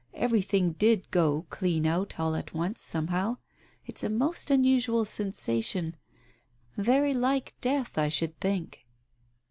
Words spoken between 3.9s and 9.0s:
a most unusual sensation— very like death, I should think."